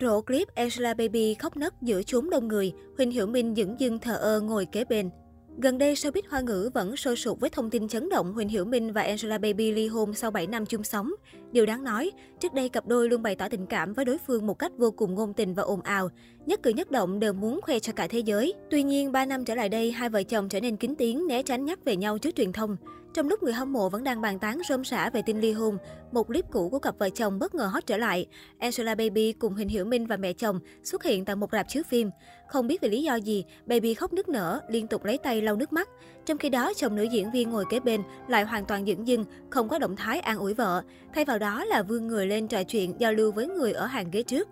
Rộ 0.00 0.20
clip 0.20 0.48
Angelababy 0.54 1.34
khóc 1.34 1.56
nấc 1.56 1.82
giữa 1.82 2.02
chốn 2.02 2.30
đông 2.30 2.48
người, 2.48 2.72
Huỳnh 2.98 3.10
Hiểu 3.10 3.26
Minh 3.26 3.54
dững 3.54 3.80
dưng 3.80 3.98
thờ 3.98 4.16
ơ 4.16 4.40
ngồi 4.40 4.66
kế 4.66 4.84
bên. 4.84 5.10
Gần 5.58 5.78
đây, 5.78 5.94
showbiz 5.94 6.22
hoa 6.28 6.40
ngữ 6.40 6.70
vẫn 6.74 6.96
sôi 6.96 7.16
sục 7.16 7.40
với 7.40 7.50
thông 7.50 7.70
tin 7.70 7.88
chấn 7.88 8.08
động 8.08 8.32
Huỳnh 8.32 8.48
Hiểu 8.48 8.64
Minh 8.64 8.92
và 8.92 9.02
Angelababy 9.02 9.72
ly 9.72 9.86
hôn 9.86 10.14
sau 10.14 10.30
7 10.30 10.46
năm 10.46 10.66
chung 10.66 10.84
sống. 10.84 11.12
Điều 11.52 11.66
đáng 11.66 11.84
nói, 11.84 12.10
trước 12.40 12.54
đây 12.54 12.68
cặp 12.68 12.86
đôi 12.86 13.08
luôn 13.08 13.22
bày 13.22 13.36
tỏ 13.36 13.48
tình 13.48 13.66
cảm 13.66 13.92
với 13.92 14.04
đối 14.04 14.18
phương 14.26 14.46
một 14.46 14.58
cách 14.58 14.72
vô 14.78 14.90
cùng 14.90 15.14
ngôn 15.14 15.34
tình 15.34 15.54
và 15.54 15.62
ồn 15.62 15.80
ào. 15.80 16.08
Nhất 16.46 16.62
cử 16.62 16.70
nhất 16.70 16.90
động 16.90 17.20
đều 17.20 17.32
muốn 17.32 17.60
khoe 17.62 17.78
cho 17.78 17.92
cả 17.92 18.06
thế 18.06 18.18
giới. 18.18 18.54
Tuy 18.70 18.82
nhiên, 18.82 19.12
3 19.12 19.26
năm 19.26 19.44
trở 19.44 19.54
lại 19.54 19.68
đây, 19.68 19.92
hai 19.92 20.08
vợ 20.08 20.22
chồng 20.22 20.48
trở 20.48 20.60
nên 20.60 20.76
kín 20.76 20.94
tiếng, 20.98 21.26
né 21.26 21.42
tránh 21.42 21.64
nhắc 21.64 21.84
về 21.84 21.96
nhau 21.96 22.18
trước 22.18 22.34
truyền 22.34 22.52
thông. 22.52 22.76
Trong 23.16 23.28
lúc 23.28 23.42
người 23.42 23.52
hâm 23.52 23.72
mộ 23.72 23.88
vẫn 23.88 24.04
đang 24.04 24.20
bàn 24.20 24.38
tán 24.38 24.60
rôm 24.68 24.82
rã 24.82 25.10
về 25.10 25.22
tin 25.22 25.40
ly 25.40 25.52
hôn, 25.52 25.78
một 26.12 26.26
clip 26.26 26.44
cũ 26.52 26.68
của 26.68 26.78
cặp 26.78 26.98
vợ 26.98 27.10
chồng 27.10 27.38
bất 27.38 27.54
ngờ 27.54 27.66
hot 27.66 27.86
trở 27.86 27.96
lại. 27.96 28.26
Angelababy 28.58 29.32
cùng 29.32 29.54
Huỳnh 29.54 29.68
Hiểu 29.68 29.84
Minh 29.84 30.06
và 30.06 30.16
mẹ 30.16 30.32
chồng 30.32 30.60
xuất 30.84 31.02
hiện 31.02 31.24
tại 31.24 31.36
một 31.36 31.52
rạp 31.52 31.68
chiếu 31.68 31.82
phim. 31.82 32.10
Không 32.48 32.66
biết 32.66 32.80
vì 32.80 32.88
lý 32.88 33.02
do 33.02 33.14
gì, 33.14 33.44
Baby 33.66 33.94
khóc 33.94 34.12
nức 34.12 34.28
nở, 34.28 34.60
liên 34.68 34.86
tục 34.86 35.04
lấy 35.04 35.18
tay 35.18 35.42
lau 35.42 35.56
nước 35.56 35.72
mắt. 35.72 35.88
Trong 36.26 36.38
khi 36.38 36.48
đó, 36.48 36.72
chồng 36.76 36.96
nữ 36.96 37.02
diễn 37.02 37.30
viên 37.30 37.50
ngồi 37.50 37.64
kế 37.70 37.80
bên 37.80 38.02
lại 38.28 38.44
hoàn 38.44 38.64
toàn 38.64 38.86
dững 38.86 39.08
dưng, 39.08 39.24
không 39.50 39.68
có 39.68 39.78
động 39.78 39.96
thái 39.96 40.20
an 40.20 40.38
ủi 40.38 40.54
vợ. 40.54 40.82
Thay 41.14 41.24
vào 41.24 41.38
đó 41.38 41.64
là 41.64 41.82
vươn 41.82 42.06
người 42.06 42.26
lên 42.26 42.48
trò 42.48 42.62
chuyện 42.64 42.94
giao 42.98 43.12
lưu 43.12 43.32
với 43.32 43.46
người 43.46 43.72
ở 43.72 43.86
hàng 43.86 44.10
ghế 44.10 44.22
trước. 44.22 44.48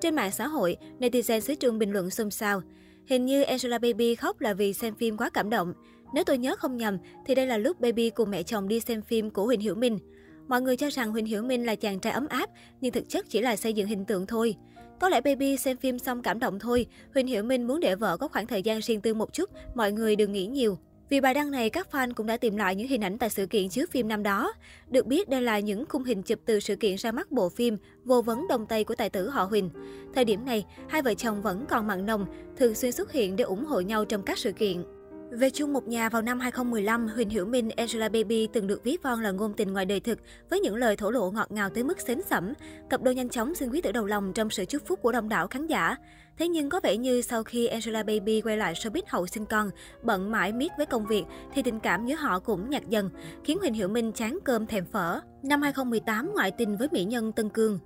Trên 0.00 0.14
mạng 0.14 0.30
xã 0.30 0.46
hội, 0.46 0.76
netizen 1.00 1.40
xứ 1.40 1.54
Trung 1.54 1.78
bình 1.78 1.92
luận 1.92 2.10
xôn 2.10 2.30
xao. 2.30 2.62
Hình 3.06 3.26
như 3.26 3.42
Angelababy 3.42 4.14
khóc 4.14 4.40
là 4.40 4.54
vì 4.54 4.72
xem 4.72 4.94
phim 4.94 5.16
quá 5.16 5.30
cảm 5.30 5.50
động. 5.50 5.74
Nếu 6.14 6.24
tôi 6.24 6.38
nhớ 6.38 6.56
không 6.58 6.76
nhầm, 6.76 6.98
thì 7.26 7.34
đây 7.34 7.46
là 7.46 7.58
lúc 7.58 7.80
Baby 7.80 8.10
cùng 8.10 8.30
mẹ 8.30 8.42
chồng 8.42 8.68
đi 8.68 8.80
xem 8.80 9.02
phim 9.02 9.30
của 9.30 9.44
Huỳnh 9.44 9.60
Hiểu 9.60 9.74
Minh. 9.74 9.98
Mọi 10.48 10.62
người 10.62 10.76
cho 10.76 10.90
rằng 10.90 11.12
Huỳnh 11.12 11.26
Hiểu 11.26 11.42
Minh 11.42 11.66
là 11.66 11.74
chàng 11.74 12.00
trai 12.00 12.12
ấm 12.12 12.26
áp, 12.28 12.50
nhưng 12.80 12.92
thực 12.92 13.08
chất 13.08 13.26
chỉ 13.28 13.40
là 13.40 13.56
xây 13.56 13.72
dựng 13.72 13.86
hình 13.86 14.04
tượng 14.04 14.26
thôi. 14.26 14.54
Có 15.00 15.08
lẽ 15.08 15.20
Baby 15.20 15.56
xem 15.56 15.76
phim 15.76 15.98
xong 15.98 16.22
cảm 16.22 16.38
động 16.38 16.58
thôi, 16.58 16.86
Huỳnh 17.14 17.26
Hiểu 17.26 17.42
Minh 17.42 17.66
muốn 17.66 17.80
để 17.80 17.94
vợ 17.94 18.16
có 18.16 18.28
khoảng 18.28 18.46
thời 18.46 18.62
gian 18.62 18.80
riêng 18.80 19.00
tư 19.00 19.14
một 19.14 19.32
chút, 19.32 19.50
mọi 19.74 19.92
người 19.92 20.16
đừng 20.16 20.32
nghĩ 20.32 20.46
nhiều. 20.46 20.78
Vì 21.10 21.20
bài 21.20 21.34
đăng 21.34 21.50
này, 21.50 21.70
các 21.70 21.88
fan 21.90 22.12
cũng 22.14 22.26
đã 22.26 22.36
tìm 22.36 22.56
lại 22.56 22.74
những 22.74 22.88
hình 22.88 23.04
ảnh 23.04 23.18
tại 23.18 23.30
sự 23.30 23.46
kiện 23.46 23.68
chiếu 23.68 23.86
phim 23.90 24.08
năm 24.08 24.22
đó. 24.22 24.52
Được 24.88 25.06
biết, 25.06 25.28
đây 25.28 25.42
là 25.42 25.58
những 25.58 25.84
khung 25.88 26.04
hình 26.04 26.22
chụp 26.22 26.38
từ 26.44 26.60
sự 26.60 26.76
kiện 26.76 26.96
ra 26.96 27.12
mắt 27.12 27.32
bộ 27.32 27.48
phim 27.48 27.76
Vô 28.04 28.22
vấn 28.22 28.48
Đông 28.48 28.66
Tây 28.66 28.84
của 28.84 28.94
tài 28.94 29.10
tử 29.10 29.28
họ 29.28 29.44
Huỳnh. 29.44 29.70
Thời 30.14 30.24
điểm 30.24 30.46
này, 30.46 30.64
hai 30.88 31.02
vợ 31.02 31.14
chồng 31.14 31.42
vẫn 31.42 31.66
còn 31.68 31.86
mặn 31.86 32.06
nồng, 32.06 32.26
thường 32.56 32.74
xuyên 32.74 32.92
xuất 32.92 33.12
hiện 33.12 33.36
để 33.36 33.44
ủng 33.44 33.64
hộ 33.64 33.80
nhau 33.80 34.04
trong 34.04 34.22
các 34.22 34.38
sự 34.38 34.52
kiện. 34.52 34.84
Về 35.30 35.50
chung 35.50 35.72
một 35.72 35.88
nhà 35.88 36.08
vào 36.08 36.22
năm 36.22 36.40
2015, 36.40 37.08
Huỳnh 37.08 37.28
Hiểu 37.28 37.46
Minh, 37.46 37.70
Angelababy 37.76 38.48
từng 38.52 38.66
được 38.66 38.84
ví 38.84 38.96
von 39.02 39.20
là 39.20 39.30
ngôn 39.30 39.54
tình 39.54 39.72
ngoài 39.72 39.86
đời 39.86 40.00
thực 40.00 40.18
với 40.50 40.60
những 40.60 40.76
lời 40.76 40.96
thổ 40.96 41.10
lộ 41.10 41.30
ngọt 41.30 41.52
ngào 41.52 41.70
tới 41.70 41.84
mức 41.84 42.00
xến 42.00 42.20
sẩm. 42.30 42.52
Cặp 42.90 43.02
đôi 43.02 43.14
nhanh 43.14 43.28
chóng 43.28 43.54
xin 43.54 43.70
quý 43.70 43.80
tử 43.80 43.92
đầu 43.92 44.06
lòng 44.06 44.32
trong 44.32 44.50
sự 44.50 44.64
chúc 44.64 44.82
phúc 44.86 44.98
của 45.02 45.12
đông 45.12 45.28
đảo 45.28 45.46
khán 45.48 45.66
giả. 45.66 45.96
Thế 46.38 46.48
nhưng 46.48 46.70
có 46.70 46.80
vẻ 46.82 46.96
như 46.96 47.22
sau 47.22 47.42
khi 47.42 47.66
Angelababy 47.66 48.40
quay 48.40 48.56
lại 48.56 48.74
showbiz 48.74 49.02
hậu 49.08 49.26
sinh 49.26 49.46
con, 49.46 49.70
bận 50.02 50.30
mãi 50.30 50.52
miết 50.52 50.72
với 50.76 50.86
công 50.86 51.06
việc 51.06 51.24
thì 51.54 51.62
tình 51.62 51.80
cảm 51.80 52.06
giữa 52.06 52.16
họ 52.16 52.38
cũng 52.38 52.70
nhạt 52.70 52.82
dần, 52.88 53.10
khiến 53.44 53.58
Huỳnh 53.58 53.74
Hiểu 53.74 53.88
Minh 53.88 54.12
chán 54.12 54.38
cơm 54.44 54.66
thèm 54.66 54.84
phở. 54.84 55.20
Năm 55.42 55.62
2018 55.62 56.30
ngoại 56.34 56.50
tình 56.50 56.76
với 56.76 56.88
mỹ 56.92 57.04
nhân 57.04 57.32
Tân 57.32 57.48
Cương. 57.48 57.78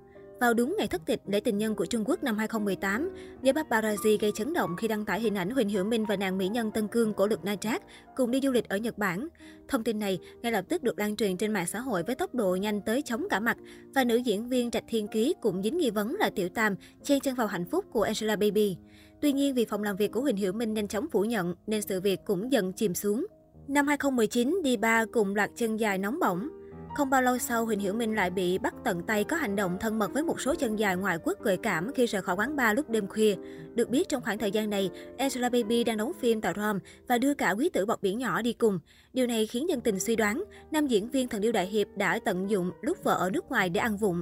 Vào 0.43 0.53
đúng 0.53 0.75
ngày 0.77 0.87
thất 0.87 1.05
tịch 1.05 1.21
lễ 1.27 1.39
tình 1.39 1.57
nhân 1.57 1.75
của 1.75 1.85
Trung 1.85 2.03
Quốc 2.05 2.23
năm 2.23 2.37
2018, 2.37 3.09
giới 3.43 3.53
paparazzi 3.53 4.17
gây 4.19 4.31
chấn 4.35 4.53
động 4.53 4.75
khi 4.77 4.87
đăng 4.87 5.05
tải 5.05 5.19
hình 5.19 5.35
ảnh 5.35 5.49
Huỳnh 5.49 5.69
Hiểu 5.69 5.83
Minh 5.83 6.05
và 6.05 6.15
nàng 6.15 6.37
mỹ 6.37 6.47
nhân 6.47 6.71
Tân 6.71 6.87
Cương 6.87 7.13
của 7.13 7.27
Lực 7.27 7.43
Na 7.43 7.55
Trác 7.55 7.83
cùng 8.15 8.31
đi 8.31 8.39
du 8.43 8.51
lịch 8.51 8.69
ở 8.69 8.77
Nhật 8.77 8.97
Bản. 8.97 9.27
Thông 9.67 9.83
tin 9.83 9.99
này 9.99 10.19
ngay 10.41 10.51
lập 10.51 10.65
tức 10.69 10.83
được 10.83 10.99
lan 10.99 11.15
truyền 11.15 11.37
trên 11.37 11.53
mạng 11.53 11.67
xã 11.67 11.79
hội 11.79 12.03
với 12.03 12.15
tốc 12.15 12.35
độ 12.35 12.55
nhanh 12.55 12.81
tới 12.81 13.01
chóng 13.01 13.27
cả 13.29 13.39
mặt 13.39 13.57
và 13.95 14.03
nữ 14.03 14.15
diễn 14.15 14.49
viên 14.49 14.71
Trạch 14.71 14.83
Thiên 14.87 15.07
Ký 15.07 15.35
cũng 15.41 15.63
dính 15.63 15.77
nghi 15.77 15.89
vấn 15.89 16.15
là 16.15 16.29
tiểu 16.29 16.49
tam 16.49 16.75
chen 17.03 17.19
chân 17.19 17.35
vào 17.35 17.47
hạnh 17.47 17.65
phúc 17.65 17.85
của 17.91 18.01
Angela 18.01 18.35
Baby. 18.35 18.77
Tuy 19.21 19.31
nhiên 19.33 19.55
vì 19.55 19.65
phòng 19.65 19.83
làm 19.83 19.95
việc 19.95 20.11
của 20.11 20.21
Huỳnh 20.21 20.37
Hiểu 20.37 20.53
Minh 20.53 20.73
nhanh 20.73 20.87
chóng 20.87 21.07
phủ 21.11 21.21
nhận 21.21 21.55
nên 21.67 21.81
sự 21.81 22.01
việc 22.01 22.19
cũng 22.25 22.51
dần 22.51 22.73
chìm 22.73 22.93
xuống. 22.93 23.25
Năm 23.67 23.87
2019, 23.87 24.61
đi 24.63 24.77
ba 24.77 25.05
cùng 25.05 25.35
loạt 25.35 25.49
chân 25.55 25.79
dài 25.79 25.97
nóng 25.97 26.19
bỏng. 26.19 26.49
Không 26.93 27.09
bao 27.09 27.21
lâu 27.21 27.37
sau, 27.37 27.65
Huỳnh 27.65 27.79
Hiểu 27.79 27.93
Minh 27.93 28.15
lại 28.15 28.29
bị 28.29 28.57
bắt 28.57 28.73
tận 28.83 29.03
tay 29.03 29.23
có 29.23 29.35
hành 29.35 29.55
động 29.55 29.77
thân 29.79 29.99
mật 29.99 30.13
với 30.13 30.23
một 30.23 30.41
số 30.41 30.55
chân 30.55 30.79
dài 30.79 30.95
ngoại 30.95 31.17
quốc 31.23 31.41
gợi 31.41 31.57
cảm 31.57 31.91
khi 31.95 32.05
rời 32.05 32.21
khỏi 32.21 32.35
quán 32.35 32.55
bar 32.55 32.75
lúc 32.75 32.89
đêm 32.89 33.07
khuya. 33.07 33.35
Được 33.75 33.89
biết 33.89 34.09
trong 34.09 34.21
khoảng 34.21 34.37
thời 34.37 34.51
gian 34.51 34.69
này, 34.69 34.89
Angelababy 35.17 35.83
đang 35.83 35.97
đóng 35.97 36.11
phim 36.19 36.41
tại 36.41 36.53
Rome 36.55 36.79
và 37.07 37.17
đưa 37.17 37.33
cả 37.33 37.51
quý 37.51 37.69
tử 37.69 37.85
bọt 37.85 38.01
biển 38.01 38.19
nhỏ 38.19 38.41
đi 38.41 38.53
cùng. 38.53 38.79
Điều 39.13 39.27
này 39.27 39.47
khiến 39.47 39.69
dân 39.69 39.81
tình 39.81 39.99
suy 39.99 40.15
đoán, 40.15 40.43
nam 40.71 40.87
diễn 40.87 41.09
viên 41.09 41.27
thần 41.27 41.41
điêu 41.41 41.51
đại 41.51 41.67
hiệp 41.67 41.87
đã 41.95 42.19
tận 42.25 42.49
dụng 42.49 42.71
lúc 42.81 43.03
vợ 43.03 43.15
ở 43.15 43.29
nước 43.29 43.49
ngoài 43.49 43.69
để 43.69 43.79
ăn 43.79 43.97
vụng. 43.97 44.21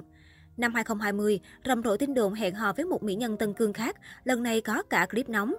Năm 0.58 0.74
2020, 0.74 1.40
rầm 1.66 1.84
rộ 1.84 1.98
tin 1.98 2.14
đồn 2.14 2.34
hẹn 2.34 2.56
hò 2.56 2.74
với 2.74 2.86
một 2.86 3.04
mỹ 3.04 3.16
nhân 3.16 3.38
Tân 3.38 3.54
Cương 3.54 3.74
khác, 3.74 3.96
lần 4.24 4.44
này 4.44 4.62
có 4.62 4.84
cả 4.84 5.06
clip 5.12 5.30
nóng. 5.30 5.54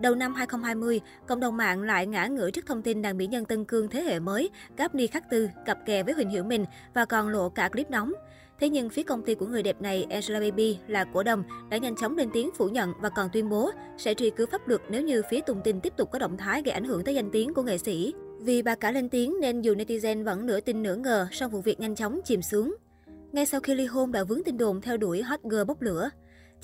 Đầu 0.00 0.14
năm 0.14 0.34
2020, 0.34 1.00
cộng 1.26 1.40
đồng 1.40 1.56
mạng 1.56 1.82
lại 1.82 2.06
ngã 2.06 2.26
ngửa 2.26 2.50
trước 2.50 2.66
thông 2.66 2.82
tin 2.82 3.02
nàng 3.02 3.16
mỹ 3.16 3.26
nhân 3.26 3.44
Tân 3.44 3.64
Cương 3.64 3.88
thế 3.88 4.02
hệ 4.02 4.18
mới, 4.18 4.50
Gabby 4.76 5.06
Khắc 5.06 5.30
Tư, 5.30 5.48
cặp 5.64 5.78
kè 5.86 6.02
với 6.02 6.14
Huỳnh 6.14 6.28
Hiểu 6.28 6.44
Minh 6.44 6.64
và 6.94 7.04
còn 7.04 7.28
lộ 7.28 7.48
cả 7.48 7.68
clip 7.68 7.90
nóng. 7.90 8.12
Thế 8.60 8.68
nhưng 8.68 8.90
phía 8.90 9.02
công 9.02 9.22
ty 9.22 9.34
của 9.34 9.46
người 9.46 9.62
đẹp 9.62 9.82
này, 9.82 10.06
Angelababy 10.10 10.78
là 10.88 11.04
cổ 11.04 11.22
đông, 11.22 11.42
đã 11.70 11.76
nhanh 11.76 11.96
chóng 11.96 12.16
lên 12.16 12.30
tiếng 12.32 12.50
phủ 12.54 12.68
nhận 12.68 12.92
và 13.00 13.08
còn 13.08 13.28
tuyên 13.32 13.48
bố 13.48 13.70
sẽ 13.98 14.14
truy 14.14 14.30
cứu 14.30 14.46
pháp 14.46 14.68
luật 14.68 14.80
nếu 14.88 15.02
như 15.02 15.22
phía 15.30 15.40
tung 15.40 15.60
tin 15.64 15.80
tiếp 15.80 15.92
tục 15.96 16.10
có 16.12 16.18
động 16.18 16.36
thái 16.36 16.62
gây 16.62 16.72
ảnh 16.72 16.84
hưởng 16.84 17.04
tới 17.04 17.14
danh 17.14 17.30
tiếng 17.30 17.54
của 17.54 17.62
nghệ 17.62 17.78
sĩ. 17.78 18.14
Vì 18.40 18.62
bà 18.62 18.74
cả 18.74 18.90
lên 18.90 19.08
tiếng 19.08 19.40
nên 19.40 19.60
dù 19.60 19.74
netizen 19.74 20.24
vẫn 20.24 20.46
nửa 20.46 20.60
tin 20.60 20.82
nửa 20.82 20.96
ngờ, 20.96 21.26
song 21.32 21.50
vụ 21.50 21.60
việc 21.60 21.80
nhanh 21.80 21.94
chóng 21.94 22.20
chìm 22.24 22.42
xuống. 22.42 22.76
Ngay 23.32 23.46
sau 23.46 23.60
khi 23.60 23.74
ly 23.74 23.86
hôn 23.86 24.12
đã 24.12 24.24
vướng 24.24 24.44
tin 24.44 24.56
đồn 24.56 24.80
theo 24.80 24.96
đuổi 24.96 25.22
hot 25.22 25.40
girl 25.42 25.64
bốc 25.64 25.82
lửa. 25.82 26.10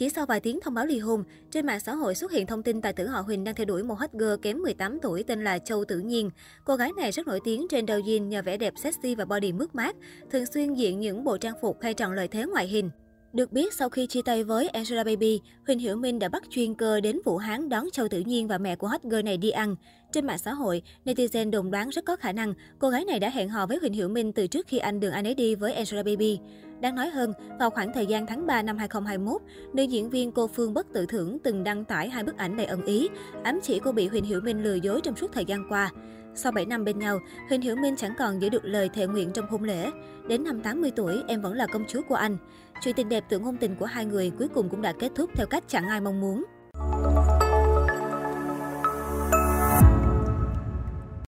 Chỉ 0.01 0.09
sau 0.09 0.27
vài 0.27 0.41
tiếng 0.41 0.61
thông 0.61 0.75
báo 0.75 0.87
ly 0.87 0.99
hôn, 0.99 1.25
trên 1.51 1.67
mạng 1.67 1.81
xã 1.81 1.95
hội 1.95 2.15
xuất 2.15 2.33
hiện 2.33 2.47
thông 2.47 2.63
tin 2.63 2.81
tài 2.81 2.93
tử 2.93 3.07
họ 3.07 3.21
Huỳnh 3.21 3.45
đang 3.45 3.55
theo 3.55 3.65
đuổi 3.65 3.83
một 3.83 3.99
hot 3.99 4.13
girl 4.13 4.35
kém 4.43 4.59
18 4.63 4.99
tuổi 5.03 5.23
tên 5.23 5.45
là 5.45 5.59
Châu 5.59 5.85
Tử 5.85 5.99
Nhiên. 5.99 6.31
Cô 6.65 6.77
gái 6.77 6.93
này 6.97 7.11
rất 7.11 7.27
nổi 7.27 7.41
tiếng 7.45 7.67
trên 7.71 7.87
Douyin 7.87 8.29
nhờ 8.29 8.43
vẻ 8.43 8.57
đẹp 8.57 8.75
sexy 8.77 9.15
và 9.15 9.25
body 9.25 9.53
mướt 9.53 9.75
mát, 9.75 9.97
thường 10.31 10.47
xuyên 10.47 10.75
diện 10.75 11.01
những 11.01 11.25
bộ 11.25 11.39
trang 11.39 11.55
phục 11.61 11.79
hay 11.83 11.95
tròn 11.95 12.13
lợi 12.13 12.29
thế 12.29 12.45
ngoại 12.45 12.67
hình. 12.67 12.91
Được 13.33 13.53
biết, 13.53 13.75
sau 13.75 13.89
khi 13.89 14.07
chia 14.07 14.23
tay 14.23 14.45
với 14.45 14.69
Angelababy, 14.69 15.41
Huỳnh 15.67 15.79
Hiểu 15.79 15.97
Minh 15.97 16.19
đã 16.19 16.29
bắt 16.29 16.43
chuyên 16.51 16.75
cơ 16.75 17.01
đến 17.01 17.19
Vũ 17.25 17.37
Hán 17.37 17.69
đón 17.69 17.85
Châu 17.93 18.09
Tử 18.09 18.21
Nhiên 18.21 18.49
và 18.49 18.59
mẹ 18.59 18.77
của 18.77 18.89
hot 18.89 19.03
girl 19.03 19.23
này 19.23 19.37
đi 19.37 19.51
ăn. 19.51 19.77
Trên 20.13 20.27
mạng 20.27 20.39
xã 20.39 20.53
hội, 20.53 20.83
netizen 21.05 21.51
đồn 21.51 21.71
đoán 21.71 21.89
rất 21.89 22.05
có 22.05 22.17
khả 22.17 22.33
năng 22.33 22.55
cô 22.79 22.91
gái 22.91 23.05
này 23.05 23.21
đã 23.21 23.31
hẹn 23.31 23.49
hò 23.49 23.67
với 23.67 23.79
Huỳnh 23.79 23.93
Hiểu 23.93 24.09
Minh 24.09 24.33
từ 24.33 24.47
trước 24.47 24.67
khi 24.67 24.79
anh 24.79 25.01
đường 25.01 25.13
anh 25.13 25.27
ấy 25.27 25.35
đi 25.35 25.55
với 25.55 25.73
Angelababy. 25.73 26.39
Đáng 26.81 26.95
nói 26.95 27.09
hơn, 27.09 27.33
vào 27.59 27.71
khoảng 27.71 27.93
thời 27.93 28.07
gian 28.07 28.27
tháng 28.27 28.47
3 28.47 28.63
năm 28.63 28.79
2021, 28.79 29.43
nữ 29.73 29.83
diễn 29.83 30.11
viên 30.11 30.33
cô 30.33 30.47
Phương 30.47 30.75
Bất 30.75 30.87
Tự 30.93 31.07
Thưởng 31.07 31.39
từng 31.45 31.65
đăng 31.65 31.85
tải 31.85 32.09
hai 32.09 32.25
bức 32.25 32.37
ảnh 32.37 32.57
đầy 32.57 32.67
ẩn 32.67 32.85
ý, 32.85 33.09
ám 33.43 33.61
chỉ 33.63 33.81
cô 33.85 33.93
bị 33.93 34.07
Huỳnh 34.07 34.25
Hiểu 34.25 34.41
Minh 34.41 34.63
lừa 34.63 34.75
dối 34.75 35.01
trong 35.01 35.17
suốt 35.17 35.33
thời 35.33 35.45
gian 35.45 35.65
qua. 35.69 35.91
Sau 36.35 36.53
7 36.53 36.67
năm 36.67 36.85
bên 36.85 36.99
nhau, 36.99 37.19
Huỳnh 37.49 37.61
Hiểu 37.61 37.77
Minh 37.77 37.97
chẳng 37.97 38.15
còn 38.19 38.43
giữ 38.43 38.49
được 38.49 38.65
lời 38.65 38.89
thề 38.89 39.07
nguyện 39.07 39.31
trong 39.35 39.47
hôn 39.51 39.63
lễ. 39.63 39.91
Đến 40.29 40.45
năm 40.45 40.61
80 40.63 40.93
tuổi, 40.97 41.23
em 41.29 41.41
vẫn 41.43 41.55
là 41.55 41.67
công 41.67 41.85
chúa 41.89 42.03
của 42.09 42.15
anh. 42.15 42.37
Chuyện 42.83 42.95
tình 42.95 43.09
đẹp 43.09 43.25
tưởng 43.29 43.43
ngôn 43.43 43.57
tình 43.57 43.77
của 43.77 43.87
hai 43.87 44.07
người 44.07 44.33
cuối 44.39 44.49
cùng 44.49 44.69
cũng 44.69 44.83
đã 44.83 44.93
kết 44.93 45.13
thúc 45.15 45.31
theo 45.35 45.47
cách 45.47 45.65
chẳng 45.69 45.89
ai 45.89 46.01
mong 46.01 46.21
muốn. 46.21 46.45